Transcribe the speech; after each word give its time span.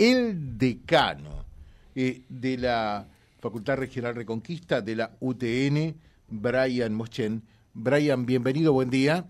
el 0.00 0.56
decano 0.56 1.44
eh, 1.94 2.22
de 2.26 2.56
la 2.56 3.06
Facultad 3.38 3.76
Regional 3.76 4.14
Reconquista 4.14 4.80
de 4.80 4.96
la 4.96 5.14
UTN, 5.20 5.94
Brian 6.26 6.94
Moschen. 6.94 7.42
Brian, 7.74 8.24
bienvenido, 8.24 8.72
buen 8.72 8.88
día. 8.88 9.26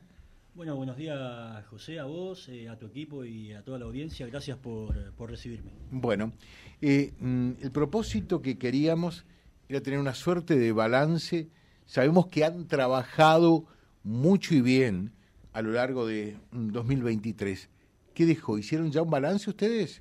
Bueno, 0.54 0.76
buenos 0.76 0.96
días 0.96 1.66
José, 1.66 1.98
a 1.98 2.04
vos, 2.04 2.48
eh, 2.48 2.68
a 2.68 2.78
tu 2.78 2.86
equipo 2.86 3.24
y 3.24 3.52
a 3.52 3.64
toda 3.64 3.80
la 3.80 3.86
audiencia. 3.86 4.28
Gracias 4.28 4.58
por, 4.58 4.94
recibirme. 5.28 5.72
Bueno, 5.90 6.34
eh, 6.80 7.14
mm, 7.18 7.50
el 7.62 7.72
propósito 7.72 8.40
que 8.40 8.56
queríamos 8.56 9.24
era 9.68 9.80
tener 9.80 9.98
una 9.98 10.14
suerte 10.14 10.56
de 10.56 10.70
balance. 10.70 11.48
Sabemos 11.84 12.28
que 12.28 12.44
han 12.44 12.68
trabajado 12.68 13.64
mucho 14.04 14.54
y 14.54 14.60
bien 14.60 15.10
a 15.52 15.62
lo 15.62 15.72
largo 15.72 16.06
de 16.06 16.36
2023. 16.52 17.68
Mm, 17.68 18.12
¿Qué 18.14 18.24
dejó? 18.24 18.56
¿Hicieron 18.56 18.92
ya 18.92 19.02
un 19.02 19.10
balance 19.10 19.50
ustedes? 19.50 20.00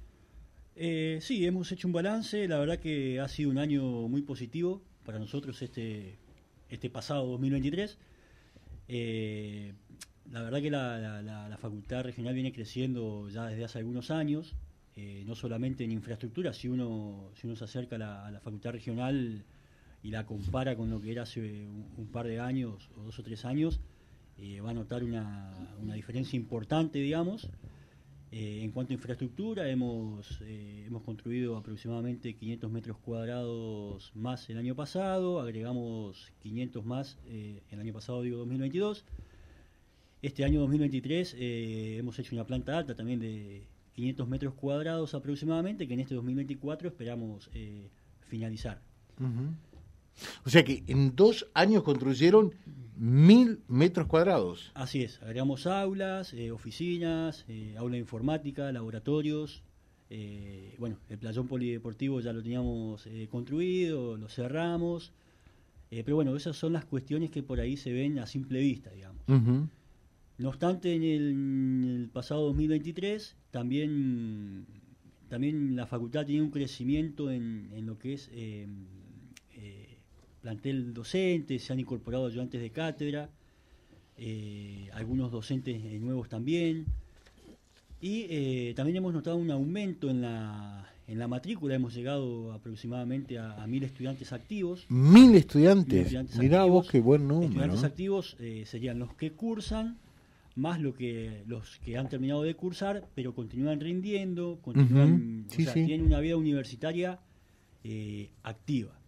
Eh, 0.81 1.19
sí, 1.21 1.45
hemos 1.45 1.69
hecho 1.73 1.89
un 1.89 1.91
balance. 1.91 2.47
La 2.47 2.57
verdad 2.57 2.79
que 2.79 3.19
ha 3.19 3.27
sido 3.27 3.49
un 3.49 3.57
año 3.57 3.83
muy 4.07 4.21
positivo 4.21 4.81
para 5.03 5.19
nosotros 5.19 5.61
este, 5.61 6.17
este 6.69 6.89
pasado 6.89 7.25
2023. 7.31 7.97
Eh, 8.87 9.73
la 10.31 10.41
verdad 10.41 10.61
que 10.61 10.71
la, 10.71 11.57
facultad 11.59 12.03
regional 12.03 12.33
viene 12.33 12.53
creciendo 12.53 13.27
ya 13.27 13.47
desde 13.47 13.65
hace 13.65 13.79
algunos 13.79 14.09
años, 14.09 14.55
eh, 14.95 15.23
no 15.27 15.35
solamente 15.35 15.83
en 15.83 15.91
infraestructura, 15.91 16.53
si 16.53 16.69
uno, 16.69 17.29
si 17.35 17.45
uno 17.47 17.57
se 17.57 17.65
acerca 17.65 17.97
a 17.97 18.31
la, 18.31 18.39
facultad 18.39 18.71
regional 18.71 19.43
y 20.01 20.11
la 20.11 20.25
compara 20.25 20.77
con 20.77 20.89
lo 20.89 21.01
que 21.01 21.11
era 21.11 21.23
hace 21.23 21.41
un, 21.97 22.07
par 22.09 22.25
de 22.25 22.39
años 22.39 22.89
o 22.95 23.03
dos 23.03 23.19
o 23.19 23.23
tres 23.23 23.43
años, 23.43 23.81
va 24.65 24.69
a 24.69 24.73
notar 24.73 25.03
una, 25.03 25.75
una 25.81 25.95
diferencia 25.95 26.37
importante, 26.37 26.99
digamos. 26.99 27.49
Eh, 28.31 28.61
en 28.63 28.71
cuanto 28.71 28.93
a 28.93 28.95
infraestructura, 28.95 29.67
hemos, 29.69 30.39
eh, 30.41 30.83
hemos 30.85 31.01
construido 31.01 31.57
aproximadamente 31.57 32.35
500 32.35 32.71
metros 32.71 32.97
cuadrados 32.99 34.11
más 34.13 34.47
el 34.51 34.59
año 34.59 34.75
pasado, 34.75 35.39
agregamos 35.39 36.31
500 36.43 36.85
más 36.85 37.17
eh, 37.25 37.63
el 37.71 37.79
año 37.79 37.91
pasado, 37.91 38.21
digo 38.21 38.37
2022. 38.37 39.03
Este 40.21 40.43
año 40.43 40.59
2023 40.59 41.35
hemos 41.39 42.19
hecho 42.19 42.35
una 42.35 42.45
planta 42.45 42.77
alta 42.77 42.93
también 42.93 43.21
de 43.21 43.63
500 43.93 44.27
metros 44.27 44.53
cuadrados 44.53 45.13
aproximadamente, 45.13 45.87
que 45.87 45.93
en 45.93 46.01
este 46.01 46.13
2024 46.13 46.89
esperamos 46.89 47.49
finalizar. 48.27 48.81
O 50.45 50.49
sea 50.49 50.63
que 50.63 50.83
en 50.87 51.15
dos 51.15 51.47
años 51.53 51.83
construyeron 51.83 52.53
mil 52.99 53.61
metros 53.69 54.07
cuadrados. 54.07 54.71
Así 54.73 55.03
es, 55.03 55.21
agregamos 55.21 55.65
aulas, 55.65 56.33
eh, 56.33 56.51
oficinas, 56.51 57.45
eh, 57.47 57.75
aula 57.77 57.97
informática, 57.97 58.71
laboratorios. 58.71 59.63
Eh, 60.09 60.75
bueno, 60.79 60.97
el 61.07 61.17
playón 61.17 61.47
polideportivo 61.47 62.19
ya 62.19 62.33
lo 62.33 62.43
teníamos 62.43 63.07
construido, 63.29 64.17
lo 64.17 64.27
cerramos. 64.27 65.13
pero 65.89 66.15
bueno, 66.15 66.35
esas 66.35 66.57
son 66.57 66.73
las 66.73 66.85
cuestiones 66.85 67.31
que 67.31 67.41
por 67.41 67.59
ahí 67.59 67.77
se 67.77 67.91
ven 67.91 68.19
a 68.19 68.27
simple 68.27 68.59
vista, 68.59 68.91
digamos. 68.91 69.23
No 70.37 70.49
obstante, 70.49 70.93
en 70.93 71.03
el, 71.03 72.09
pasado 72.11 72.45
2023 72.47 73.35
también, 73.51 74.65
también 75.29 75.75
la 75.75 75.85
facultad 75.85 76.25
tiene 76.25 76.41
un 76.41 76.51
crecimiento 76.51 77.31
en, 77.31 77.69
en 77.73 77.85
lo 77.85 77.97
que 77.97 78.13
es 78.13 78.29
plantel 80.41 80.93
docente, 80.93 81.59
se 81.59 81.73
han 81.73 81.79
incorporado 81.79 82.27
ayudantes 82.27 82.61
de 82.61 82.69
cátedra, 82.69 83.29
eh, 84.17 84.89
algunos 84.93 85.31
docentes 85.31 85.81
eh, 85.83 85.99
nuevos 85.99 86.27
también. 86.27 86.85
Y 88.01 88.25
eh, 88.29 88.73
también 88.75 88.97
hemos 88.97 89.13
notado 89.13 89.37
un 89.37 89.51
aumento 89.51 90.09
en 90.09 90.21
la, 90.21 90.89
en 91.07 91.19
la 91.19 91.27
matrícula, 91.27 91.75
hemos 91.75 91.93
llegado 91.93 92.53
aproximadamente 92.53 93.39
a, 93.39 93.65
mil 93.67 93.83
estudiantes 93.83 94.31
activos. 94.31 94.85
¿Mil 94.89 95.35
estudiantes? 95.35 96.37
Mirá 96.37 96.63
vos 96.65 96.89
qué 96.89 96.99
buen 97.01 97.27
número. 97.27 97.49
Estudiantes 97.49 97.83
activos 97.83 98.37
serían 98.65 98.99
los 98.99 99.13
que 99.15 99.31
cursan, 99.31 99.97
más 100.55 100.79
lo 100.79 100.93
que 100.93 101.43
los 101.45 101.77
que 101.79 101.97
han 101.97 102.09
terminado 102.09 102.43
de 102.43 102.53
cursar, 102.55 103.05
pero 103.15 103.33
continúan 103.33 103.79
rindiendo, 103.79 104.59
continúan, 104.61 105.45
tienen 105.49 106.03
una 106.03 106.19
vida 106.19 106.37
universitaria 106.37 107.19
activa. 108.43 108.98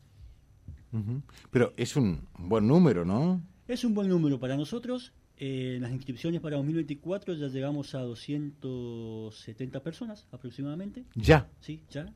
Pero 1.50 1.74
es 1.78 1.96
un 1.96 2.28
buen 2.38 2.68
número, 2.68 3.06
¿no? 3.06 3.42
Es 3.68 3.84
un 3.84 3.94
buen 3.94 4.10
número 4.10 4.40
para 4.40 4.58
nosotros. 4.58 5.14
Eh, 5.44 5.80
las 5.82 5.92
inscripciones 5.92 6.40
para 6.40 6.58
2024 6.58 7.34
ya 7.34 7.48
llegamos 7.48 7.96
a 7.96 8.02
270 8.02 9.82
personas 9.82 10.28
aproximadamente. 10.32 11.06
¿Ya? 11.16 11.50
Sí, 11.62 11.82
ya. 11.90 12.14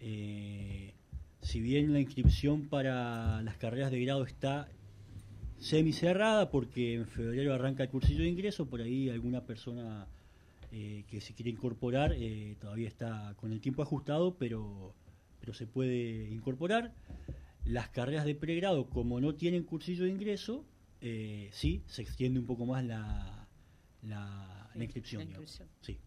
Eh, 0.00 0.92
si 1.40 1.60
bien 1.60 1.94
la 1.94 2.00
inscripción 2.00 2.68
para 2.68 3.40
las 3.42 3.56
carreras 3.56 3.90
de 3.90 4.04
grado 4.04 4.24
está 4.24 4.68
semi 5.60 5.94
cerrada 5.94 6.50
porque 6.50 6.94
en 6.96 7.06
febrero 7.06 7.54
arranca 7.54 7.84
el 7.84 7.88
cursillo 7.88 8.22
de 8.22 8.28
ingreso, 8.28 8.66
por 8.66 8.82
ahí 8.82 9.08
alguna 9.08 9.46
persona 9.46 10.06
eh, 10.72 11.04
que 11.08 11.22
se 11.22 11.32
quiere 11.32 11.52
incorporar 11.52 12.14
todavía 12.60 12.88
está 12.88 13.34
con 13.36 13.52
el 13.52 13.62
tiempo 13.62 13.80
ajustado, 13.82 14.34
pero, 14.36 14.94
pero 15.40 15.54
se 15.54 15.66
puede 15.66 16.28
incorporar. 16.28 16.92
Las 17.64 17.88
carreras 17.90 18.24
de 18.24 18.34
pregrado, 18.34 18.88
como 18.88 19.20
no 19.20 19.34
tienen 19.34 19.62
cursillo 19.62 20.04
de 20.04 20.10
ingreso, 20.10 20.64
eh, 21.00 21.48
sí, 21.52 21.82
se 21.86 22.02
extiende 22.02 22.40
un 22.40 22.46
poco 22.46 22.66
más 22.66 22.84
la, 22.84 23.48
la, 24.02 24.70
inscripción. 24.74 25.28
Sí. 25.80 25.98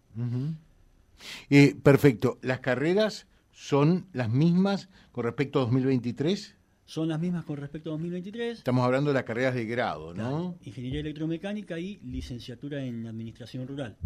Eh, 1.50 1.76
perfecto. 1.82 2.40
¿Las 2.42 2.60
carreras 2.60 3.28
son 3.52 4.08
las 4.14 4.30
mismas 4.30 4.90
con 5.12 5.24
respecto 5.24 5.60
a 5.60 5.64
2023? 5.64 6.56
Son 6.86 7.08
las 7.08 7.20
mismas 7.20 7.46
con 7.46 7.58
respecto 7.58 7.90
a 7.90 7.94
2023. 7.94 8.60
Estamos 8.60 8.86
hablando 8.86 9.10
de 9.10 9.16
las 9.16 9.24
carreras 9.24 9.56
de 9.56 9.66
grado, 9.66 10.14
¿no? 10.14 10.56
Ingeniería 10.64 11.00
electromecánica 11.00 11.80
y 11.80 11.98
licenciatura 12.04 12.84
en 12.84 13.08
administración 13.08 13.68
rural. 13.68 13.98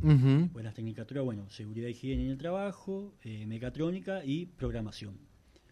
Pues 0.54 0.64
las 0.64 0.74
tecnicaturas, 0.76 1.26
bueno, 1.26 1.50
seguridad 1.50 1.88
y 1.88 1.92
higiene 1.92 2.26
en 2.26 2.31
el 2.31 2.38
trabajo, 2.38 3.14
eh, 3.24 3.46
mecatrónica 3.46 4.24
y 4.24 4.46
programación. 4.46 5.29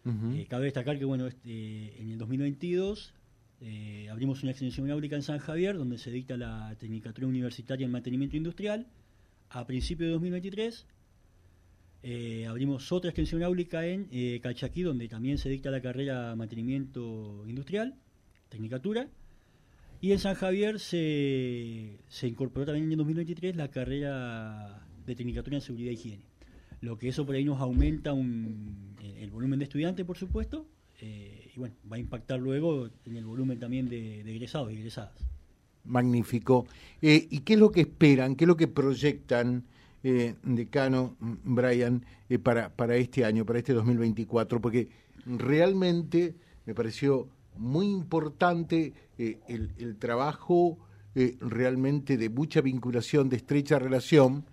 Eh, 0.08 0.46
cabe 0.48 0.66
destacar 0.66 0.98
que 0.98 1.06
bueno, 1.06 1.28
este, 1.28 2.02
en 2.02 2.12
el 2.12 2.18
2022 2.18 3.14
eh, 3.60 4.08
abrimos 4.10 4.42
una 4.44 4.52
extensión 4.52 4.90
áulica 4.90 5.16
en 5.16 5.22
San 5.22 5.40
Javier, 5.40 5.78
donde 5.78 5.98
se 5.98 6.12
dicta 6.12 6.38
la 6.38 6.76
Tecnicatura 6.80 7.28
Universitaria 7.28 7.86
en 7.86 7.92
Mantenimiento 7.92 8.38
Industrial. 8.38 8.88
A 9.50 9.66
principios 9.66 10.08
de 10.08 10.14
2023 10.14 10.86
eh, 12.04 12.46
abrimos 12.48 12.92
otra 12.92 13.10
extensión 13.10 13.44
áulica 13.44 13.86
en 13.86 14.08
Calchaquí, 14.40 14.82
donde 14.82 15.08
también 15.08 15.38
se 15.38 15.50
dicta 15.50 15.72
la 15.72 15.82
carrera 15.82 16.36
Mantenimiento 16.36 17.44
Industrial, 17.48 17.96
Tecnicatura. 18.50 19.10
Y 20.00 20.12
en 20.12 20.20
San 20.20 20.36
Javier 20.36 20.80
se, 20.80 21.98
se 22.08 22.28
incorporó 22.28 22.66
también 22.66 22.86
en 22.86 22.92
el 22.92 22.98
2023 22.98 23.56
la 23.56 23.70
carrera 23.70 24.88
de 25.06 25.16
Tecnicatura 25.16 25.58
en 25.58 25.62
Seguridad 25.62 25.92
y 25.92 25.96
Higiene 25.96 26.37
lo 26.82 26.98
que 26.98 27.10
eso 27.10 27.26
por 27.26 27.36
ahí 27.36 27.44
nos 27.44 27.60
aumenta 27.60 28.14
un, 28.14 28.96
el, 29.02 29.32
volumen 29.32 29.60
de 29.60 29.66
estudiantes, 29.66 30.06
por 30.06 30.18
supuesto, 30.18 30.66
eh, 31.00 31.52
y 31.56 31.60
bueno, 31.60 31.76
va 31.92 31.98
a 31.98 32.00
impactar 32.00 32.40
luego 32.40 32.90
en 33.06 33.18
el 33.18 33.26
volumen 33.26 33.60
también 33.60 33.90
de, 33.90 34.22
egresados 34.22 34.72
y 34.72 34.76
egresadas. 34.76 35.14
Magnífico. 35.86 36.68
Eh, 37.02 37.28
¿Y 37.30 37.40
qué 37.40 37.54
es 37.54 37.60
lo 37.60 37.72
que 37.72 37.82
esperan, 37.82 38.36
qué 38.36 38.44
es 38.44 38.48
lo 38.48 38.58
que 38.58 38.68
proyectan, 38.68 39.64
eh, 40.04 40.36
decano 40.44 41.16
Brian, 41.20 42.06
para, 42.44 42.70
para 42.70 42.96
este 42.96 43.26
año, 43.26 43.46
para 43.46 43.60
este 43.60 43.74
2024? 43.74 44.62
Porque 44.62 44.90
realmente 45.26 46.36
me 46.66 46.76
pareció 46.76 47.30
muy 47.56 47.88
importante 47.88 48.94
el, 49.18 49.72
el, 49.78 49.98
trabajo 49.98 50.78
realmente 51.40 52.18
de 52.18 52.30
mucha 52.30 52.62
vinculación, 52.62 53.30
de 53.30 53.38
estrecha 53.38 53.80
relación 53.80 54.46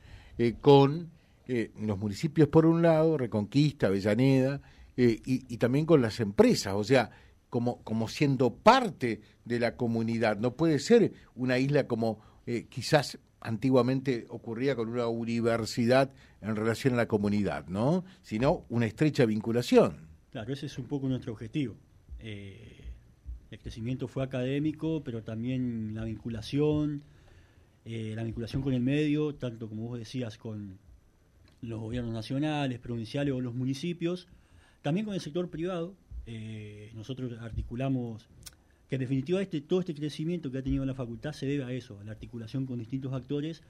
con 0.62 1.11
eh, 1.47 1.72
los 1.78 1.99
municipios 1.99 2.49
por 2.49 2.65
un 2.65 2.81
lado, 2.81 3.19
Reconquista, 3.19 3.88
Avellaneda, 3.88 4.62
eh, 4.96 5.20
y, 5.26 5.56
también 5.58 5.85
con 5.85 6.00
las 6.00 6.20
empresas, 6.20 6.75
o 6.75 6.85
sea, 6.85 7.11
como, 7.50 7.82
como 7.82 8.08
siendo 8.08 8.55
parte 8.55 9.20
de 9.44 9.61
la 9.61 9.76
comunidad. 9.76 10.38
No 10.38 10.56
puede 10.56 10.79
ser 10.79 11.12
una 11.35 11.58
isla 11.58 11.87
como 11.87 12.20
eh, 12.46 12.67
quizás 12.69 13.19
antiguamente 13.41 14.26
ocurría 14.31 14.75
con 14.75 14.88
una 14.88 15.08
universidad 15.08 16.12
en 16.41 16.56
relación 16.56 16.94
a 16.94 16.99
la 16.99 17.08
comunidad, 17.08 17.67
¿no? 17.67 18.05
Sino 18.23 18.64
una 18.70 18.87
estrecha 18.87 19.26
vinculación. 19.26 20.08
Claro, 20.31 20.52
ese 20.52 20.67
es 20.67 20.79
un 20.79 20.87
poco 20.87 21.08
nuestro 21.08 21.32
objetivo. 21.32 21.76
el 22.20 23.58
crecimiento 23.61 24.08
fue 24.08 24.25
académico, 24.25 25.02
pero 25.05 25.23
también 25.23 25.94
la 25.94 26.05
vinculación, 26.05 27.02
la 27.85 28.25
vinculación 28.25 28.62
con 28.62 28.73
el 28.73 28.81
medio, 28.81 29.35
tanto 29.35 29.69
como 29.69 29.88
vos 29.88 29.99
decías, 29.99 30.38
con, 30.38 30.79
los 31.69 31.81
gobiernos 31.81 32.12
nacionales, 32.12 32.78
provinciales 32.78 33.34
o 33.34 33.40
los 33.40 33.55
municipios, 33.55 34.28
también 34.82 35.06
con 35.06 35.14
el 35.14 35.20
sector 35.20 35.49
privado. 35.50 35.94
Eh, 36.26 36.90
nosotros 36.94 37.32
articulamos 37.40 38.28
que 38.88 38.96
en 38.96 39.00
definitiva 39.00 39.43
este, 39.43 39.61
todo 39.61 39.81
este 39.81 39.94
crecimiento 39.94 40.50
que 40.50 40.58
ha 40.58 40.62
tenido 40.62 40.84
la 40.84 40.94
facultad 40.94 41.32
se 41.32 41.46
debe 41.46 41.64
a 41.64 41.72
eso, 41.72 41.99
a 42.00 42.05
la 42.05 42.12
articulación 42.12 42.66
con 42.66 42.78
distintos 42.78 43.12
actores 43.12 43.62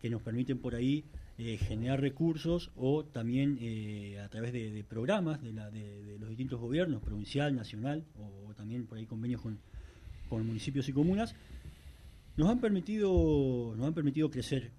que 0.00 0.10
nos 0.10 0.20
permiten 0.20 0.58
por 0.58 0.74
ahí 0.74 1.04
eh, 1.38 1.56
generar 1.56 2.00
recursos 2.00 2.70
o 2.76 3.04
también 3.04 3.56
eh, 3.60 4.18
a 4.18 4.28
través 4.28 4.52
de, 4.52 4.84
programas 4.88 5.40
de, 5.40 5.52
los 6.18 6.28
distintos 6.28 6.60
gobiernos, 6.60 7.00
provincial, 7.02 7.54
nacional 7.54 8.04
o, 8.18 8.52
también 8.54 8.84
por 8.86 8.98
ahí 8.98 9.06
convenios 9.06 9.40
con, 9.40 9.58
municipios 10.30 10.88
y 10.88 10.92
comunas, 10.92 11.34
nos 12.38 12.48
han 12.48 12.58
permitido, 12.58 13.74
nos 13.76 13.86
han 13.86 13.92
permitido 13.92 14.30
crecer 14.30 14.70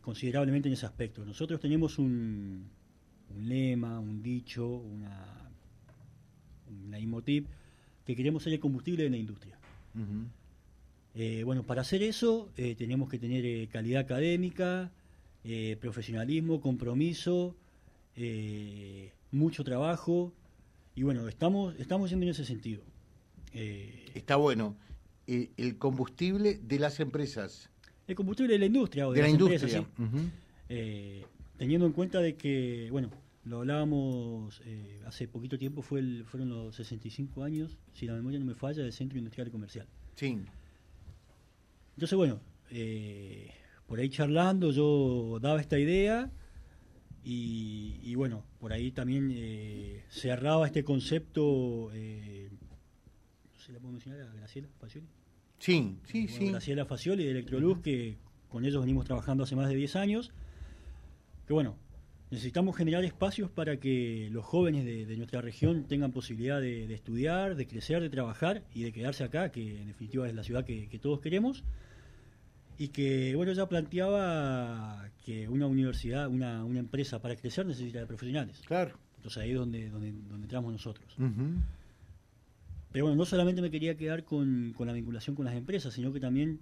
considerablemente 0.00 0.68
en 0.68 0.74
ese 0.74 0.86
aspecto. 0.86 1.24
Nosotros 1.24 1.60
tenemos 1.60 1.98
un, 1.98 2.68
lema, 3.38 4.00
un 4.00 4.22
dicho, 4.22 4.66
una, 4.68 5.50
una 6.68 6.98
que 8.04 8.16
queremos 8.16 8.42
ser 8.42 8.54
el 8.54 8.60
combustible 8.60 9.04
de 9.04 9.10
la 9.10 9.16
industria. 9.16 9.58
bueno, 11.44 11.62
para 11.62 11.82
hacer 11.82 12.02
eso 12.02 12.50
tenemos 12.54 13.08
que 13.08 13.18
tener 13.18 13.68
calidad 13.68 14.00
académica, 14.00 14.90
eh, 15.44 15.78
profesionalismo, 15.80 16.60
compromiso, 16.60 17.56
eh, 18.16 19.12
mucho 19.30 19.64
trabajo 19.64 20.32
y 20.94 21.04
bueno, 21.04 21.28
estamos, 21.28 21.74
estamos 21.78 22.10
yendo 22.10 22.26
en 22.26 22.30
ese 22.32 22.44
sentido. 22.44 22.82
Eh, 23.54 24.10
Está 24.14 24.36
bueno. 24.36 24.76
el 25.26 25.78
combustible 25.78 26.58
de 26.62 26.78
las 26.78 27.00
empresas. 27.00 27.70
El 28.08 28.16
combustible 28.16 28.54
de 28.54 28.58
la 28.58 28.66
industria 28.66 29.06
o 29.06 29.12
de, 29.12 29.22
la 29.22 29.28
industria. 29.28 29.86
teniendo 31.56 31.86
en 31.86 31.92
cuenta 31.92 32.20
de 32.20 32.34
que, 32.34 32.88
bueno, 32.90 33.10
lo 33.44 33.58
hablábamos 33.58 34.60
hace 35.06 35.28
poquito 35.28 35.56
tiempo, 35.56 35.82
fue 35.82 36.00
el, 36.00 36.24
fueron 36.24 36.48
los 36.48 36.74
65 36.74 37.44
años, 37.44 37.78
si 37.92 38.06
la 38.06 38.14
memoria 38.14 38.40
no 38.40 38.46
me 38.46 38.54
falla, 38.54 38.82
del 38.82 38.92
Centro 38.92 39.18
Industrial 39.18 39.46
y 39.46 39.50
Comercial. 39.52 39.86
Sí. 40.16 40.38
Entonces, 41.98 42.16
bueno, 42.16 42.40
eh, 42.70 43.50
por 43.88 43.98
ahí 43.98 44.08
charlando 44.08 44.70
yo 44.70 45.38
daba 45.40 45.60
esta 45.60 45.78
idea 45.78 46.30
y, 47.24 48.14
bueno, 48.14 48.44
por 48.60 48.72
ahí 48.72 48.92
también 48.92 49.30
eh, 49.34 50.04
cerraba 50.08 50.66
este 50.66 50.84
concepto, 50.84 51.90
eh, 51.92 52.50
no 53.52 53.60
sé, 53.60 53.72
¿la 53.72 53.80
puedo 53.80 53.92
mencionar 53.92 54.22
a 54.22 54.32
Graciela 54.32 54.68
Facioli? 54.80 55.08
Sí, 55.58 55.96
sí, 56.04 56.28
sí. 56.28 56.50
Graciela 56.50 56.84
Facioli 56.84 57.24
de 57.24 57.32
Electroluz, 57.32 57.80
que 57.80 58.16
con 58.48 58.64
ellos 58.64 58.80
venimos 58.80 59.04
trabajando 59.04 59.44
hace 59.44 59.56
más 59.56 59.68
de 59.68 59.74
10 59.74 59.96
años, 59.96 60.30
que 61.46 61.52
bueno, 61.52 61.76
necesitamos 62.30 62.76
generar 62.76 63.04
espacios 63.04 63.50
para 63.50 63.78
que 63.78 64.28
los 64.30 64.44
jóvenes 64.44 64.84
de, 64.84 65.16
nuestra 65.16 65.40
región 65.40 65.84
tengan 65.84 66.12
posibilidad 66.12 66.60
de, 66.60 66.92
estudiar, 66.94 67.56
de 67.56 67.66
crecer, 67.66 68.02
de 68.02 68.10
trabajar 68.10 68.62
y 68.74 68.84
de 68.84 68.92
quedarse 68.92 69.24
acá, 69.24 69.50
que 69.50 69.80
en 69.80 69.88
definitiva 69.88 70.28
es 70.28 70.34
la 70.34 70.44
ciudad 70.44 70.64
que 70.64 70.98
todos 71.00 71.20
queremos 71.20 71.64
y 72.78 72.88
que 72.88 73.34
bueno 73.34 73.52
ya 73.52 73.66
planteaba 73.66 75.10
que 75.24 75.48
una 75.48 75.66
universidad, 75.66 76.28
una, 76.28 76.64
una 76.64 76.78
empresa 76.78 77.20
para 77.20 77.34
crecer 77.36 77.66
necesita 77.66 77.98
de 77.98 78.06
profesionales. 78.06 78.62
Claro. 78.64 78.96
Entonces 79.16 79.42
ahí 79.42 79.50
es 79.50 79.58
donde, 79.58 79.90
donde, 79.90 80.12
donde 80.12 80.44
entramos 80.44 80.72
nosotros. 80.72 81.16
Pero 82.92 83.04
bueno, 83.04 83.16
no 83.16 83.24
solamente 83.24 83.60
me 83.60 83.70
quería 83.70 83.96
quedar 83.96 84.24
con, 84.24 84.72
con, 84.76 84.86
la 84.86 84.92
vinculación 84.92 85.36
con 85.36 85.44
las 85.44 85.54
empresas, 85.54 85.92
sino 85.92 86.12
que 86.12 86.20
también, 86.20 86.60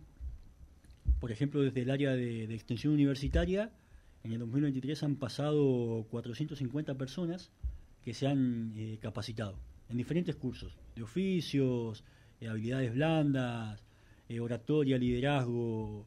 por 1.21 1.31
ejemplo, 1.31 1.61
desde 1.63 1.83
el 1.83 1.91
área 1.91 2.13
de, 2.13 2.53
extensión 2.55 2.95
universitaria, 2.95 3.71
en 4.25 4.33
el 4.33 4.41
2023 4.41 5.03
han 5.05 5.17
pasado 5.17 6.05
450 6.11 6.95
personas 6.97 7.53
que 8.05 8.13
se 8.13 8.27
han 8.27 8.73
eh, 8.77 8.99
capacitado 9.01 9.59
en 9.89 9.97
diferentes 9.97 10.35
cursos, 10.35 10.77
de 10.97 11.03
oficios, 11.03 12.03
eh, 12.41 12.49
habilidades 12.49 12.93
blandas, 12.93 13.85
eh, 14.29 14.41
oratoria, 14.41 14.99
liderazgo, 14.99 16.07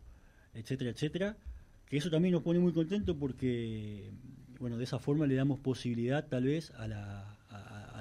etcétera, 0.54 0.92
etcétera, 0.92 1.38
que 1.86 1.98
eso 1.98 2.10
también 2.10 2.34
nos 2.34 2.44
pone 2.44 2.60
muy 2.60 2.74
contentos 2.74 3.16
porque, 3.18 4.12
bueno, 4.60 4.78
de 4.78 4.84
esa 4.84 5.00
forma 5.00 5.26
le 5.26 5.36
damos 5.36 5.60
posibilidad 5.60 6.28
tal 6.28 6.44
vez 6.44 6.72
a, 6.72 7.38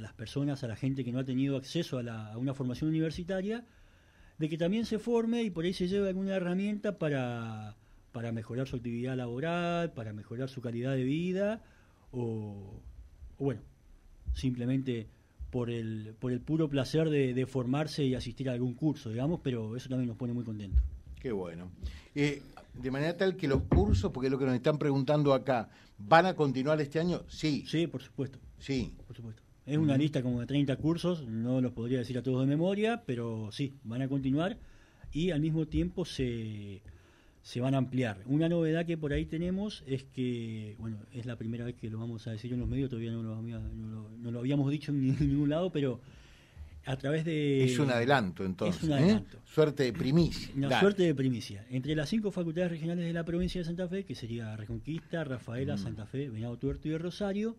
las 0.00 0.12
personas, 0.12 0.64
a 0.64 0.68
la 0.68 0.76
gente 0.76 1.04
que 1.04 1.12
no 1.12 1.18
ha 1.18 1.24
tenido 1.24 1.56
acceso 1.56 1.98
a, 1.98 2.36
una 2.36 2.54
formación 2.54 2.90
universitaria, 2.90 3.64
de 4.38 4.48
que 4.48 4.56
también 4.56 4.84
se 4.84 4.98
forme 4.98 5.42
y 5.42 5.50
por 5.50 5.64
ahí 5.64 5.72
se 5.72 5.88
lleve 5.88 6.08
alguna 6.08 6.36
herramienta 6.36 6.98
para, 6.98 7.76
para 8.12 8.32
mejorar 8.32 8.68
su 8.68 8.76
actividad 8.76 9.16
laboral, 9.16 9.92
para 9.92 10.12
mejorar 10.12 10.48
su 10.48 10.60
calidad 10.60 10.94
de 10.94 11.04
vida 11.04 11.62
o, 12.12 12.80
o 13.36 13.44
bueno, 13.44 13.62
simplemente 14.34 15.08
por 15.50 15.70
el, 15.70 16.14
por 16.18 16.32
el 16.32 16.40
puro 16.40 16.68
placer 16.68 17.08
de, 17.10 17.46
formarse 17.46 18.04
y 18.04 18.14
asistir 18.14 18.48
a 18.48 18.52
algún 18.52 18.74
curso, 18.74 19.10
digamos, 19.10 19.40
pero 19.42 19.76
eso 19.76 19.88
también 19.88 20.08
nos 20.08 20.16
pone 20.16 20.32
muy 20.32 20.44
contentos. 20.44 20.82
Qué 21.20 21.32
bueno. 21.32 21.70
Eh, 22.14 22.42
de 22.74 22.90
manera 22.90 23.16
tal 23.16 23.36
que 23.36 23.48
los 23.48 23.62
cursos, 23.62 24.12
porque 24.12 24.26
es 24.26 24.32
lo 24.32 24.38
que 24.38 24.44
nos 24.44 24.54
están 24.54 24.78
preguntando 24.78 25.32
acá, 25.34 25.68
¿van 25.98 26.26
a 26.26 26.34
continuar 26.34 26.80
este 26.80 27.00
año? 27.00 27.22
Sí. 27.28 27.64
Sí, 27.66 27.86
por 27.86 28.02
supuesto. 28.02 28.38
Sí. 28.58 28.94
Por 29.06 29.16
supuesto. 29.16 29.42
Es 29.68 29.78
una 29.78 29.96
lista 29.96 30.22
como 30.22 30.40
de 30.40 30.46
30 30.46 30.76
cursos, 30.76 31.26
no 31.26 31.60
los 31.60 31.72
podría 31.72 31.98
decir 31.98 32.16
a 32.18 32.22
todos 32.22 32.40
de 32.40 32.46
memoria, 32.46 33.02
pero 33.06 33.50
sí, 33.52 33.74
van 33.84 34.02
a 34.02 34.08
continuar 34.08 34.56
y 35.12 35.30
al 35.30 35.40
mismo 35.40 35.66
tiempo 35.66 36.04
se 36.04 36.80
se 37.48 37.62
van 37.62 37.74
a 37.74 37.78
ampliar. 37.78 38.20
Una 38.26 38.46
novedad 38.46 38.84
que 38.84 38.98
por 38.98 39.14
ahí 39.14 39.24
tenemos 39.24 39.82
es 39.86 40.04
que, 40.04 40.76
bueno, 40.78 40.98
es 41.14 41.24
la 41.24 41.36
primera 41.36 41.64
vez 41.64 41.76
que 41.76 41.88
lo 41.88 41.98
vamos 41.98 42.26
a 42.26 42.32
decir 42.32 42.52
en 42.52 42.60
los 42.60 42.68
medios, 42.68 42.90
todavía 42.90 43.10
no 43.10 43.22
lo, 44.30 44.38
habíamos 44.38 44.70
dicho 44.70 44.92
en, 44.92 45.16
ningún 45.18 45.48
lado, 45.48 45.72
pero 45.72 45.98
a 46.84 46.96
través 46.96 47.24
de... 47.24 47.64
Es 47.64 47.78
un 47.78 47.90
adelanto 47.90 48.44
entonces. 48.44 48.82
Es 48.82 48.86
un 48.86 48.94
¿eh? 48.94 49.00
adelanto. 49.00 49.38
Suerte 49.46 49.84
de 49.84 49.94
primicia. 49.94 50.50
Una 50.56 50.78
suerte 50.78 51.04
de 51.04 51.14
primicia. 51.14 51.64
Entre 51.70 51.94
las 51.94 52.10
cinco 52.10 52.30
facultades 52.30 52.70
regionales 52.70 53.06
de 53.06 53.14
la 53.14 53.24
provincia 53.24 53.62
de 53.62 53.64
Santa 53.64 53.88
Fe, 53.88 54.04
que 54.04 54.14
sería 54.14 54.54
Reconquista, 54.54 55.24
Rafaela, 55.24 55.76
mm. 55.76 55.78
Santa 55.78 56.04
Fe, 56.04 56.28
Venado 56.28 56.58
Tuerto 56.58 56.88
y 56.88 56.98
Rosario, 56.98 57.56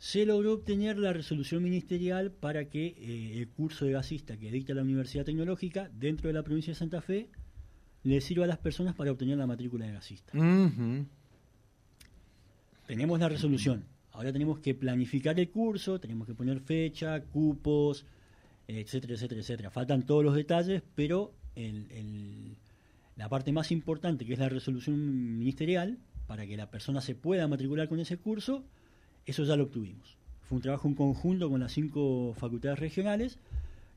se 0.00 0.24
logró 0.24 0.54
obtener 0.54 0.98
la 0.98 1.12
resolución 1.12 1.62
ministerial 1.62 2.30
para 2.32 2.64
que 2.70 2.86
eh, 2.86 3.38
el 3.38 3.48
curso 3.48 3.84
de 3.84 3.92
gasista 3.92 4.38
que 4.38 4.50
dicta 4.50 4.72
la 4.72 4.80
Universidad 4.80 5.26
Tecnológica 5.26 5.90
dentro 5.92 6.28
de 6.28 6.32
la 6.32 6.42
provincia 6.42 6.72
de 6.72 6.78
Santa 6.78 7.02
Fe 7.02 7.28
le 8.02 8.22
sirva 8.22 8.44
a 8.44 8.48
las 8.48 8.56
personas 8.56 8.94
para 8.94 9.12
obtener 9.12 9.36
la 9.36 9.46
matrícula 9.46 9.84
de 9.84 9.92
gasista. 9.92 10.32
Tenemos 12.86 13.20
la 13.20 13.28
resolución. 13.28 13.84
Ahora 14.12 14.32
tenemos 14.32 14.60
que 14.60 14.74
planificar 14.74 15.38
el 15.38 15.50
curso, 15.50 16.00
tenemos 16.00 16.26
que 16.26 16.32
poner 16.32 16.60
fecha, 16.60 17.20
cupos, 17.20 18.06
etcétera, 18.66 19.14
etcétera, 19.14 19.42
etcétera. 19.42 19.70
Faltan 19.70 20.06
todos 20.06 20.24
los 20.24 20.34
detalles, 20.34 20.82
pero 20.94 21.34
la 23.16 23.28
parte 23.28 23.52
más 23.52 23.70
importante, 23.70 24.24
que 24.24 24.32
es 24.32 24.38
la 24.38 24.48
resolución 24.48 25.38
ministerial, 25.38 25.98
para 26.26 26.46
que 26.46 26.56
la 26.56 26.70
persona 26.70 27.02
se 27.02 27.14
pueda 27.14 27.46
matricular 27.48 27.86
con 27.86 28.00
ese 28.00 28.16
curso, 28.16 28.64
eso 29.30 29.44
ya 29.44 29.56
lo 29.56 29.64
obtuvimos. 29.64 30.16
Fue 30.48 30.56
un 30.56 30.62
trabajo 30.62 30.88
en 30.88 30.94
conjunto 30.94 31.48
con 31.48 31.60
las 31.60 31.72
cinco 31.72 32.34
facultades 32.36 32.78
regionales 32.78 33.38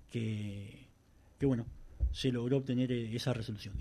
que, 0.09 0.87
que 1.39 1.45
bueno, 1.45 1.65
se 2.11 2.31
logró 2.31 2.57
obtener 2.57 2.91
eh, 2.91 3.15
esa 3.15 3.33
resolución. 3.33 3.73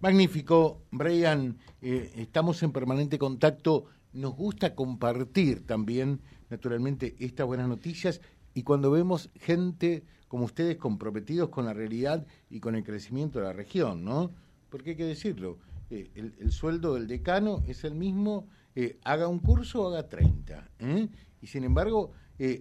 Magnífico, 0.00 0.82
Brian, 0.90 1.58
eh, 1.82 2.12
estamos 2.16 2.62
en 2.62 2.72
permanente 2.72 3.18
contacto, 3.18 3.86
nos 4.12 4.34
gusta 4.34 4.74
compartir 4.74 5.66
también, 5.66 6.20
naturalmente, 6.50 7.16
estas 7.18 7.46
buenas 7.46 7.68
noticias 7.68 8.20
y 8.54 8.62
cuando 8.62 8.90
vemos 8.90 9.30
gente 9.34 10.04
como 10.28 10.44
ustedes 10.44 10.76
comprometidos 10.76 11.50
con 11.50 11.66
la 11.66 11.74
realidad 11.74 12.26
y 12.50 12.60
con 12.60 12.74
el 12.74 12.84
crecimiento 12.84 13.38
de 13.38 13.46
la 13.46 13.52
región, 13.52 14.04
¿no? 14.04 14.32
Porque 14.70 14.90
hay 14.90 14.96
que 14.96 15.04
decirlo, 15.04 15.58
eh, 15.90 16.10
el, 16.14 16.52
sueldo 16.52 16.94
del 16.94 17.06
decano 17.06 17.62
es 17.68 17.84
el 17.84 17.94
mismo, 17.94 18.48
haga 19.04 19.28
un 19.28 19.38
curso 19.38 19.88
haga 19.88 20.08
30, 20.08 20.70
y 21.40 21.46
sin 21.46 21.64
embargo 21.64 22.12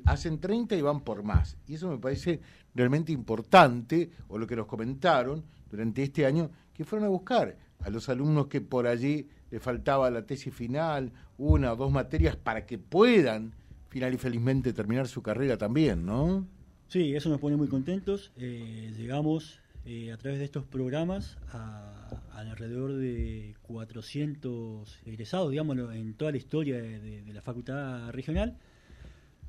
hacen 0.06 0.40
30 0.40 0.76
y 0.76 0.82
van 0.82 1.02
por 1.02 1.24
más, 1.24 1.58
y 1.68 1.76
eso 1.76 1.90
me 1.90 1.98
parece 1.98 2.40
realmente 2.74 3.12
importante, 3.12 4.10
o 4.28 4.38
lo 4.38 4.48
que 4.48 4.56
nos 4.56 4.68
comentaron 4.68 5.44
durante 5.70 6.04
este 6.04 6.26
año, 6.26 6.50
que 6.74 6.86
fueron 6.86 7.06
a 7.08 7.10
buscar 7.10 7.58
a 7.80 7.90
los 7.90 8.10
alumnos 8.10 8.48
que 8.48 8.62
por 8.62 8.88
allí 8.88 9.28
les 9.52 9.62
faltaba 9.62 10.10
la 10.10 10.26
tesis 10.26 10.54
final, 10.54 11.12
una 11.38 11.74
o 11.74 11.76
dos 11.76 11.92
materias 11.92 12.36
para 12.36 12.66
que 12.66 12.78
puedan 12.78 13.54
final 13.90 14.14
y 14.14 14.18
felizmente 14.18 14.74
terminar 14.74 15.08
su 15.08 15.22
carrera 15.22 15.58
también, 15.58 16.06
¿no? 16.06 16.46
Sí, 16.88 17.16
eso 17.16 17.30
nos 17.30 17.40
pone 17.40 17.56
muy 17.56 17.68
contentos. 17.68 18.32
Eh, 18.38 18.94
llegamos 18.98 19.60
eh, 19.86 20.12
a 20.12 20.18
través 20.18 20.40
de 20.40 20.46
estos 20.46 20.66
programas 20.66 21.38
a, 21.52 22.22
alrededor 22.34 22.94
de 22.94 23.56
400 23.64 25.00
egresados, 25.06 25.52
digámoslo, 25.52 25.92
en 25.92 26.14
toda 26.16 26.32
la 26.32 26.38
historia 26.38 26.82
de, 26.82 27.22
de 27.24 27.34
la 27.34 27.42
facultad 27.42 28.10
regional. 28.12 28.58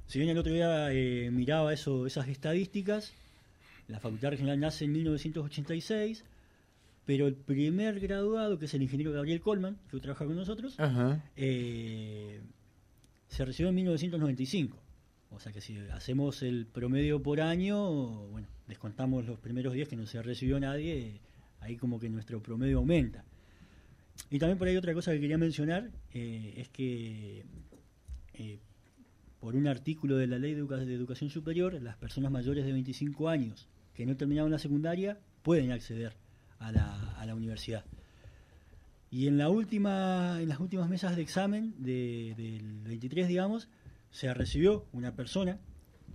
Si 0.07 0.21
bien 0.21 0.31
el 0.31 0.39
otro 0.39 0.53
día 0.53 0.93
eh, 0.93 1.31
miraba 1.33 1.73
eso, 1.73 2.07
esas 2.07 2.29
estadísticas, 2.29 3.13
la 3.89 3.99
Facultad 3.99 4.31
Regional 4.31 4.61
nace 4.61 4.85
en 4.85 4.93
1986, 4.93 6.25
pero 7.05 7.27
el 7.27 7.35
primer 7.35 7.99
graduado, 7.99 8.59
que 8.59 8.67
es 8.67 8.75
el 8.75 8.83
ingeniero 8.83 9.13
Gabriel 9.13 9.41
Colman, 9.41 9.79
que 9.91 9.99
trabaja 9.99 10.25
con 10.25 10.37
nosotros, 10.37 10.77
eh, 11.37 12.41
se 13.29 13.45
recibió 13.45 13.71
en 13.71 13.75
1995. 13.77 14.79
O 15.31 15.41
sea 15.41 15.53
que 15.53 15.61
si 15.61 15.77
hacemos 15.93 16.43
el 16.43 16.67
promedio 16.67 17.21
por 17.21 17.41
año, 17.41 18.29
bueno, 18.29 18.47
descontamos 18.67 19.27
los 19.27 19.39
primeros 19.39 19.75
días 19.75 19.89
que 19.89 19.97
no 19.97 20.07
se 20.07 20.23
recibió 20.23 20.59
nadie, 20.61 21.21
ahí 21.61 21.77
como 21.77 21.99
que 21.99 22.09
nuestro 22.09 22.43
promedio 22.43 22.79
aumenta. 22.79 23.25
Y 24.31 24.39
también 24.39 24.59
por 24.59 24.69
ahí 24.69 24.77
otra 24.77 24.95
cosa 24.95 25.13
que 25.13 25.21
quería 25.21 25.39
mencionar 25.39 25.91
eh, 26.13 26.55
es 26.57 26.69
que 26.69 27.45
eh, 28.35 28.59
por 29.41 29.55
un 29.55 29.67
artículo 29.69 30.17
de 30.17 30.27
la 30.27 30.39
Ley 30.39 30.55
de, 30.55 30.95
Educación 30.95 31.31
Superior, 31.31 31.81
las 31.83 31.97
personas 31.97 32.33
mayores 32.33 32.65
de 32.65 32.73
25 32.73 33.29
años 33.29 33.69
que 33.95 34.07
no 34.07 34.17
terminaron 34.17 34.51
la 34.51 34.59
secundaria 34.59 35.19
pueden 35.43 35.73
acceder 35.73 36.15
a 36.59 36.73
la, 36.73 37.13
a 37.19 37.27
la 37.27 37.35
universidad. 37.35 37.85
Y 39.11 39.29
en, 39.29 39.39
la 39.39 39.49
última, 39.49 40.41
en 40.41 40.49
las 40.49 40.61
últimas 40.61 40.89
mesas 40.89 41.17
de 41.17 41.23
examen 41.23 41.75
del 41.79 42.83
23, 42.85 43.29
digamos, 43.29 43.69
se 44.11 44.33
recibió 44.35 44.85
una 44.93 45.15
persona 45.15 45.59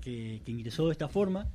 que, 0.01 0.41
ingresó 0.45 0.87
de 0.87 0.91
esta 0.91 1.07
forma, 1.07 1.47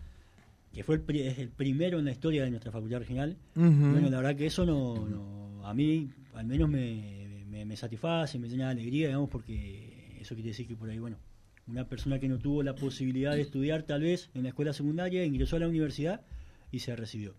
que 0.76 0.84
fue 0.84 0.96
el, 0.96 1.16
es 1.16 1.38
el 1.38 1.48
primero 1.48 1.98
en 1.98 2.04
la 2.04 2.10
historia 2.10 2.44
de 2.44 2.50
nuestra 2.50 2.70
facultad 2.70 2.98
regional. 2.98 3.38
Bueno, 3.54 4.10
la 4.10 4.18
verdad 4.18 4.36
que 4.36 4.44
eso 4.44 4.66
no, 4.66 5.64
a 5.64 5.72
mí 5.72 6.10
al 6.34 6.44
menos 6.44 6.68
me, 6.68 7.46
me, 7.48 7.76
satisface, 7.76 8.38
me 8.38 8.46
llena 8.46 8.66
de 8.66 8.72
alegría, 8.72 9.06
digamos, 9.06 9.30
porque 9.30 10.18
eso 10.20 10.34
quiere 10.34 10.50
decir 10.50 10.66
que 10.66 10.76
por 10.76 10.90
ahí, 10.90 10.98
bueno, 10.98 11.16
una 11.66 11.88
persona 11.88 12.18
que 12.18 12.28
no 12.28 12.38
tuvo 12.38 12.62
la 12.62 12.74
posibilidad 12.74 13.34
de 13.34 13.40
estudiar 13.40 13.84
tal 13.84 14.02
vez 14.02 14.28
en 14.34 14.42
la 14.42 14.50
escuela 14.50 14.74
secundaria 14.74 15.24
ingresó 15.24 15.56
a 15.56 15.60
la 15.60 15.68
universidad 15.68 16.20
y 16.70 16.80
se 16.80 16.94
recibió. 16.94 17.34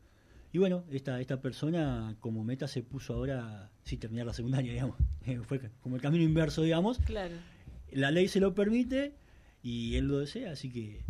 Y 0.52 0.58
bueno, 0.58 0.84
esta, 0.90 1.22
esta 1.22 1.40
persona 1.40 2.16
como 2.20 2.44
meta 2.44 2.68
se 2.68 2.82
puso 2.82 3.14
ahora 3.14 3.70
sin 3.84 4.00
terminar 4.00 4.26
la 4.26 4.34
secundaria, 4.34 4.72
digamos. 4.72 4.98
Fue 5.44 5.62
como 5.82 5.96
el 5.96 6.02
camino 6.02 6.24
inverso, 6.24 6.64
digamos. 6.64 6.98
Claro. 7.06 7.36
La 7.92 8.10
ley 8.10 8.30
se 8.30 8.40
lo 8.40 8.56
permite 8.56 9.14
y 9.62 9.96
él 9.96 10.08
lo 10.08 10.18
desea, 10.18 10.54
así 10.54 10.72
que 10.72 11.04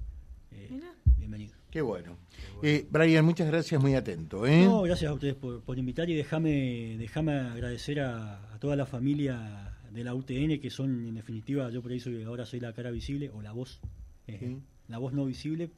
eh, 0.52 0.82
bienvenido. 1.18 1.57
Qué 1.70 1.82
bueno. 1.82 2.18
Eh, 2.64 2.88
Brian, 2.90 3.26
muchas 3.26 3.48
gracias, 3.48 3.82
muy 3.82 3.94
atento. 3.94 4.46
¿eh? 4.48 4.64
No, 4.64 4.82
gracias 4.84 5.12
a 5.12 5.14
ustedes 5.14 5.36
por, 5.36 5.78
invitar 5.78 6.10
y 6.10 6.16
déjame 6.16 6.96
déjame 6.98 7.34
agradecer 7.34 8.00
a, 8.00 8.58
toda 8.60 8.76
la 8.76 8.86
familia 8.86 9.76
de 9.92 10.04
la 10.04 10.16
UTN 10.16 10.60
que 10.60 10.70
son, 10.70 11.08
en 11.08 11.16
definitiva, 11.16 11.70
yo 11.70 11.82
por 11.82 11.92
eso 11.92 12.10
ahora 12.26 12.46
soy 12.46 12.60
la 12.60 12.74
cara 12.74 12.90
visible 12.90 13.30
o 13.30 13.42
la 13.42 13.52
voz, 13.52 13.80
eh, 14.28 14.58
la 14.88 14.98
voz 14.98 15.14
no 15.14 15.26
visible, 15.26 15.70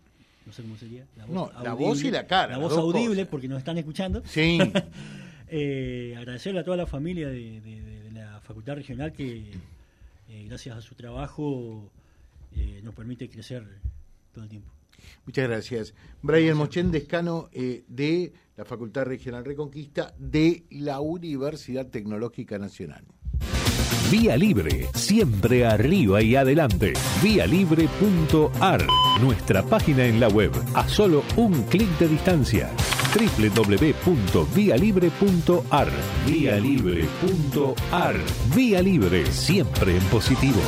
no 0.46 0.53
sé 0.53 0.62
cómo 0.62 0.77
sería. 0.77 1.05
La 1.15 1.25
voz 1.25 1.36
no, 1.36 1.63
la 1.63 1.74
voz 1.74 2.03
y 2.03 2.12
la 2.12 2.25
cara. 2.25 2.53
La 2.53 2.58
voz 2.58 2.77
audible, 2.77 3.25
porque 3.25 3.48
nos 3.48 3.60
están 3.60 3.77
escuchando. 3.77 4.24
Sí. 4.25 4.60
eh, 5.48 6.15
agradecerle 6.17 6.60
a 6.62 6.63
toda 6.63 6.77
la 6.77 6.88
familia 6.88 7.27
de, 7.29 8.10
la 8.13 8.39
Facultad 8.41 8.75
Regional 8.75 9.12
que, 9.13 9.51
eh, 10.29 10.46
gracias 10.48 10.77
a 10.77 10.81
su 10.81 10.96
trabajo, 10.96 11.91
eh, 12.55 12.81
nos 12.84 12.96
permite 12.96 13.29
crecer 13.29 13.63
todo 14.34 14.43
el 14.43 14.50
tiempo. 14.50 14.72
Muchas 15.25 15.48
gracias. 15.48 15.94
Brian 16.22 16.58
Mochen, 16.58 16.91
descano 16.91 17.50
eh, 17.51 17.84
de 17.88 18.34
la 18.58 18.65
Facultad 18.65 19.06
Regional 19.06 19.46
Reconquista 19.46 20.13
de 20.18 20.65
la 20.70 21.00
Universidad 21.00 21.88
Tecnológica 21.88 22.58
Nacional. 22.58 23.06
Vía 24.12 24.38
Libre, 24.38 24.88
siempre 24.96 25.68
arriba 25.68 26.22
y 26.22 26.36
adelante. 26.36 26.94
Vialibre.ar, 27.22 28.86
nuestra 29.22 29.63
página 29.63 30.06
en 30.06 30.20
la 30.20 30.27
web, 30.29 30.51
a 30.74 30.89
solo 30.89 31.24
un 31.36 31.62
clic 31.63 31.89
de 32.00 32.08
distancia. 32.08 32.72
www.vialibre.ar, 33.13 35.89
vialibre.ar. 36.25 38.15
Vía 38.56 38.82
Libre, 38.82 39.32
siempre 39.32 39.96
en 39.96 40.03
positivo. 40.06 40.62